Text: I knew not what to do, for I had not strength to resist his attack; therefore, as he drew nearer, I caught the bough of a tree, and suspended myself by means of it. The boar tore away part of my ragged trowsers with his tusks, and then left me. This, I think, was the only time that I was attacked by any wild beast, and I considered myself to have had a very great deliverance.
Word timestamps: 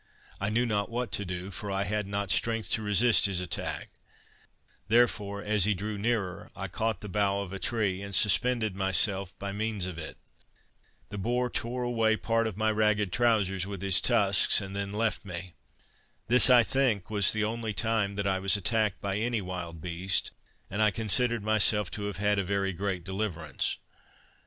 I 0.39 0.49
knew 0.49 0.65
not 0.65 0.89
what 0.89 1.11
to 1.11 1.25
do, 1.25 1.51
for 1.51 1.69
I 1.69 1.83
had 1.83 2.07
not 2.07 2.31
strength 2.31 2.71
to 2.71 2.81
resist 2.81 3.27
his 3.27 3.39
attack; 3.39 3.89
therefore, 4.87 5.43
as 5.43 5.65
he 5.65 5.75
drew 5.75 5.95
nearer, 5.95 6.49
I 6.55 6.69
caught 6.69 7.01
the 7.01 7.07
bough 7.07 7.41
of 7.41 7.53
a 7.53 7.59
tree, 7.59 8.01
and 8.01 8.15
suspended 8.15 8.75
myself 8.75 9.37
by 9.37 9.51
means 9.51 9.85
of 9.85 9.99
it. 9.99 10.17
The 11.09 11.19
boar 11.19 11.51
tore 11.51 11.83
away 11.83 12.17
part 12.17 12.47
of 12.47 12.57
my 12.57 12.71
ragged 12.71 13.13
trowsers 13.13 13.67
with 13.67 13.83
his 13.83 14.01
tusks, 14.01 14.59
and 14.59 14.75
then 14.75 14.91
left 14.91 15.23
me. 15.23 15.53
This, 16.29 16.49
I 16.49 16.63
think, 16.63 17.11
was 17.11 17.31
the 17.31 17.43
only 17.43 17.71
time 17.71 18.15
that 18.15 18.25
I 18.25 18.39
was 18.39 18.57
attacked 18.57 19.01
by 19.01 19.17
any 19.17 19.39
wild 19.39 19.81
beast, 19.81 20.31
and 20.67 20.81
I 20.81 20.89
considered 20.89 21.43
myself 21.43 21.91
to 21.91 22.05
have 22.05 22.17
had 22.17 22.39
a 22.39 22.43
very 22.43 22.73
great 22.73 23.03
deliverance. 23.03 23.77